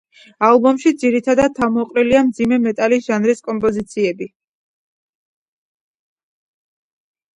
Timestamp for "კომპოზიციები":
3.49-4.29